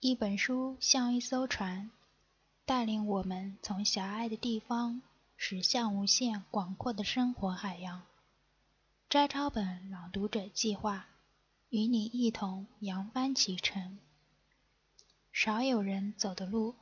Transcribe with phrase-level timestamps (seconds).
[0.00, 1.90] 一本书像一艘船，
[2.64, 5.02] 带领我们从狭隘的地方
[5.36, 8.02] 驶向无限广阔的生活海洋。
[9.08, 11.08] 摘抄本朗读者计划
[11.70, 13.98] 与你一同扬帆启程。
[15.32, 16.76] 少有人走的路，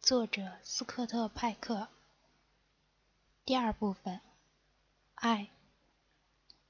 [0.00, 1.86] 作者斯科特·派克。
[3.44, 4.20] 第二部分，
[5.14, 5.50] 爱，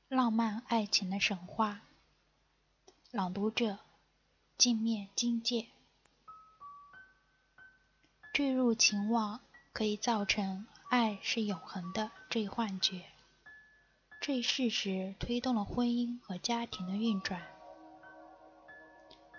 [0.08, 1.80] 浪漫爱情的神话。
[3.10, 3.78] 朗读者。
[4.60, 5.68] 镜面境界，
[8.30, 9.40] 坠入情网
[9.72, 13.06] 可以造成爱是永恒的这一幻觉。
[14.20, 17.40] 这一事实推动了婚姻和家庭的运转。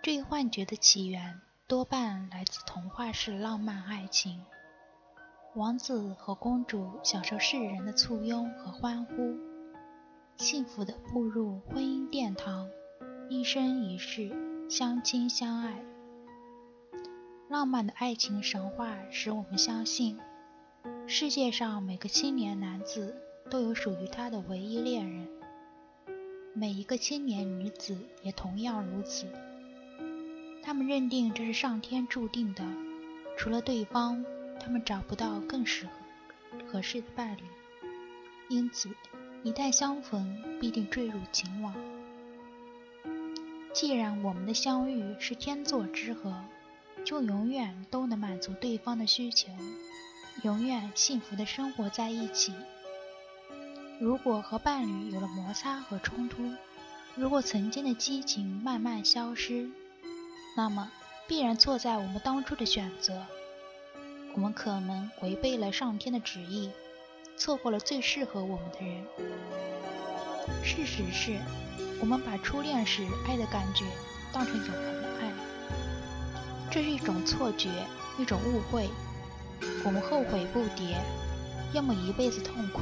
[0.01, 4.43] 这一幻觉的起源多半来自童话式浪漫爱情，
[5.53, 9.37] 王子和公主享受世人的簇拥和欢呼，
[10.37, 12.67] 幸福地步入婚姻殿堂，
[13.29, 14.50] 一生一世。
[14.71, 15.83] 相亲相爱，
[17.49, 20.17] 浪漫的爱情神话使我们相信，
[21.07, 25.27] 世界上每个青年男子都有属于他的唯一恋人，
[26.53, 29.27] 每一个青年女子也同样如此。
[30.63, 32.63] 他们认定这是上天注定的，
[33.37, 34.23] 除了对方，
[34.57, 35.91] 他们找不到更适合
[36.65, 37.41] 合适的伴侣，
[38.47, 38.89] 因此
[39.43, 41.75] 一旦相逢，必定坠入情网。
[43.73, 46.33] 既然我们的相遇是天作之合，
[47.05, 49.49] 就永远都能满足对方的需求，
[50.43, 52.53] 永远幸福的生活在一起。
[53.99, 56.43] 如果和伴侣有了摩擦和冲突，
[57.15, 59.69] 如果曾经的激情慢慢消失，
[60.57, 60.91] 那么
[61.27, 63.25] 必然错在我们当初的选择。
[64.33, 66.71] 我们可能违背了上天的旨意，
[67.37, 69.05] 错过了最适合我们的人。
[70.63, 71.39] 事实是。
[72.01, 73.85] 我们把初恋时爱的感觉
[74.33, 75.31] 当成永恒的爱，
[76.71, 77.69] 这是一种错觉，
[78.17, 78.89] 一种误会。
[79.85, 80.95] 我们后悔不迭，
[81.73, 82.81] 要么一辈子痛苦，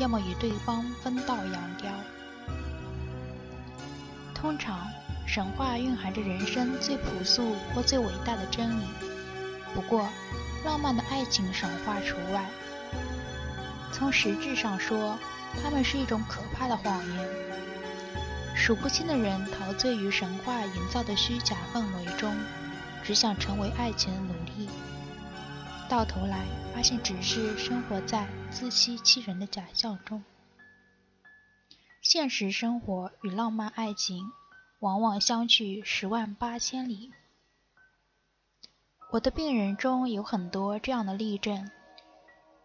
[0.00, 1.88] 要么与对方分道扬镳。
[4.34, 4.80] 通常，
[5.26, 8.84] 神话蕴含着人生最朴素或最伟大的真理。
[9.72, 10.08] 不过，
[10.64, 12.44] 浪漫的爱情神话除外。
[13.92, 15.16] 从实质上说，
[15.62, 17.28] 它们是一种可怕的谎言。
[18.56, 22.34] 数不清的人陶醉于神话营造的虚假氛围中，
[23.02, 24.68] 只想成为爱情的奴隶。
[25.88, 30.24] 到头来，发现只是生活在自欺欺人的假象中。
[32.00, 34.30] 现实生活与浪漫爱情
[34.80, 37.10] 往往相去十万八千里。
[39.10, 41.70] 我的病人中有很多这样的例证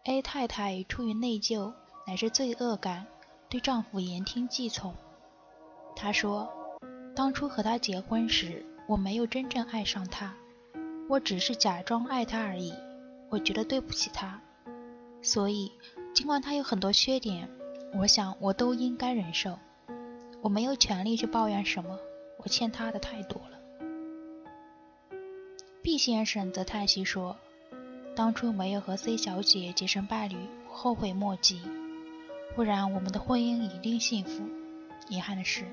[0.04, 1.74] ：A 太太出于内疚
[2.06, 3.06] 乃至罪恶感，
[3.50, 4.94] 对丈夫言听计从。
[6.02, 6.48] 他说
[7.14, 10.34] ：“当初和他结婚时，我没有真正爱上他，
[11.10, 12.72] 我只是假装爱他而已。
[13.28, 14.40] 我觉得对不起他，
[15.20, 15.70] 所以
[16.14, 17.46] 尽管他有很多缺点，
[17.92, 19.58] 我想我都应该忍受。
[20.40, 21.98] 我没有权利去抱怨什么，
[22.38, 23.58] 我欠他的太多了。
[25.82, 27.36] ”B 先生则叹息说
[28.16, 30.36] ：“当初没有和 C 小姐结成伴侣，
[30.70, 31.60] 我后悔莫及，
[32.56, 34.42] 不然我们的婚姻一定幸福。
[35.10, 35.66] 遗憾的是。”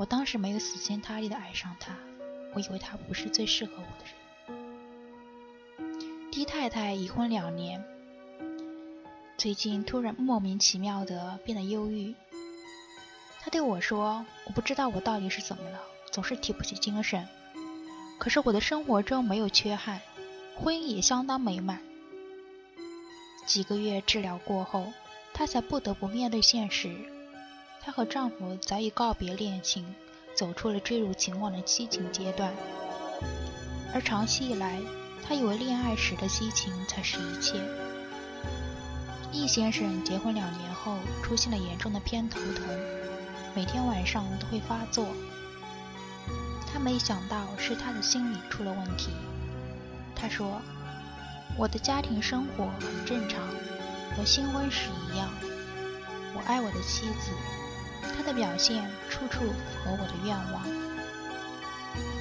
[0.00, 1.94] 我当时没有死心塌地的爱上他，
[2.54, 4.14] 我以为他不是最适合我的人。
[6.32, 7.84] D 太太已婚两年，
[9.36, 12.14] 最近突然莫名其妙的变得忧郁。
[13.42, 15.78] 她对我说：“我不知道我到底是怎么了，
[16.10, 17.28] 总是提不起精神。
[18.18, 20.00] 可是我的生活中没有缺憾，
[20.56, 21.82] 婚姻也相当美满。”
[23.44, 24.94] 几个月治疗过后，
[25.34, 26.96] 她才不得不面对现实。
[27.82, 29.94] 她和丈夫早已告别恋情，
[30.34, 32.52] 走出了坠入情网的激情阶段。
[33.92, 34.80] 而长期以来，
[35.26, 37.60] 她以为恋爱时的激情才是一切。
[39.32, 42.64] 易先生结婚两年后出现了严重的偏头疼，
[43.54, 45.06] 每天晚上都会发作。
[46.72, 49.10] 他没想到是他的心理出了问题。
[50.14, 50.60] 他说
[51.58, 53.40] ：“我的家庭生活很正常，
[54.16, 55.28] 和新婚时一样。
[56.34, 57.32] 我爱我的妻子。”
[58.10, 59.54] 他的表现处处符
[59.84, 60.66] 合我的愿望。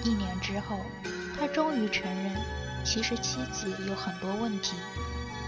[0.04, 0.78] 一年之后，
[1.38, 2.36] 他终于承认，
[2.84, 4.76] 其实妻子有很多问题，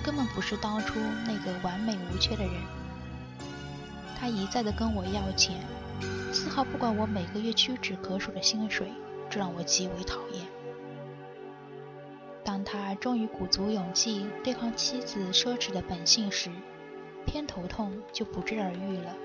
[0.03, 2.53] 根本不是当初那个完美无缺的人。
[4.19, 5.55] 他一再的跟我要钱，
[6.31, 8.91] 丝毫不管我每个月屈指可数的薪水，
[9.29, 10.45] 这让我极为讨厌。
[12.43, 16.51] 当他终于鼓足勇气对抗妻子奢侈的本性时，
[17.25, 19.15] 偏头痛就不治而愈了。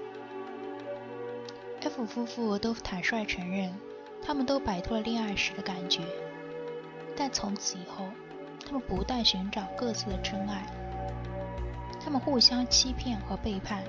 [2.04, 3.72] 夫妇都坦率承认，
[4.20, 6.02] 他们都摆脱了恋爱时的感觉。
[7.16, 8.04] 但从此以后，
[8.66, 10.66] 他们不断寻找各自的真爱，
[12.04, 13.82] 他们互相欺骗和背叛，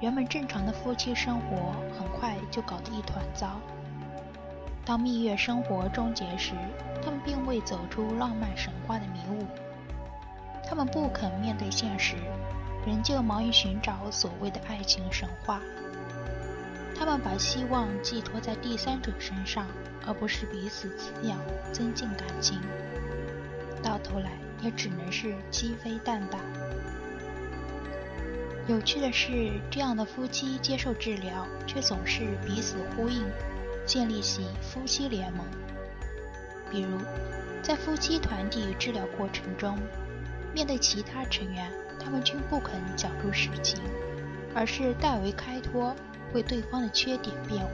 [0.00, 3.60] 原本正常的夫妻生活很快就搞得一团糟。
[4.84, 6.54] 当蜜月生活终结时，
[7.04, 9.46] 他们并未走出浪漫神话的迷雾，
[10.68, 12.16] 他们不肯面对现实，
[12.84, 15.60] 仍旧忙于寻找所谓的爱情神话。
[17.04, 19.66] 他们把希望寄托在第三者身上，
[20.06, 21.36] 而不是彼此滋养、
[21.72, 22.60] 增进感情，
[23.82, 26.38] 到头来也只能是鸡飞蛋打。
[28.68, 33.24] 有趣的是，这样的夫妻接受治疗，却总是彼此呼应。
[33.84, 35.44] 建立起夫妻联盟，
[36.70, 36.98] 比如
[37.64, 39.76] 在夫妻团体治疗过程中，
[40.54, 43.80] 面对其他成员，他们均不肯讲出实情，
[44.54, 45.92] 而是代为开脱，
[46.34, 47.70] 为对方的缺点辩护。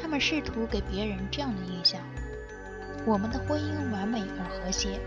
[0.00, 2.00] 他们试图给别人这样的印象：
[3.06, 4.98] 我们的婚姻完美而和谐，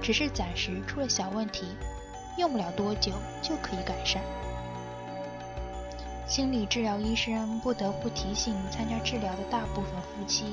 [0.00, 1.66] 只是暂时出了小问题，
[2.38, 4.22] 用不了多久就可以改善。
[6.26, 10.44] 心理治疗医生不得不提醒参加治疗的大部分夫妻，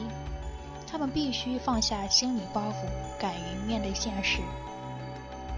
[0.86, 2.86] 他们必须放下心理包袱，
[3.20, 4.40] 敢于面对现实。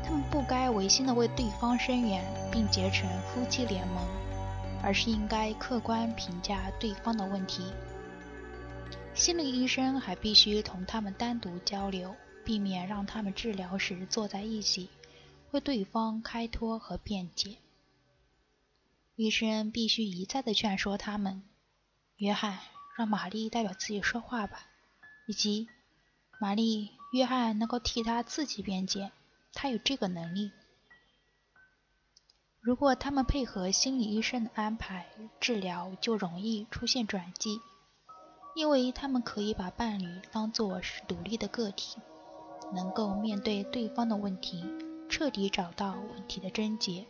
[0.04, 4.04] 他们不该违心的为对方声援并结成夫妻联盟，
[4.84, 7.72] 而是应该客观评价对方的问题。
[9.14, 14.90] 心理医生还必须同他们单独交流，避免让他们治疗时坐在一起，
[15.52, 17.58] 为对方开脱和辩解。
[19.16, 21.44] 医生必须一再的劝说他们
[22.18, 22.60] ：“约翰，
[22.98, 24.66] 让玛丽代表自己说话吧。”
[25.28, 25.68] 以及
[26.40, 29.12] “玛丽，约翰能够替他自己辩解，
[29.54, 30.52] 他有这个能力。”
[32.62, 35.08] 如果他们配合心理医生的安排
[35.40, 37.60] 治疗，就容易出现转机，
[38.56, 41.98] 因为他们可以把伴侣当作是独立的个体，
[42.72, 44.64] 能够面对对方的问题，
[45.10, 47.08] 彻底找到问题的症结。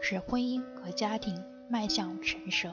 [0.00, 1.38] 使婚姻和家庭
[1.68, 2.70] 迈向成熟。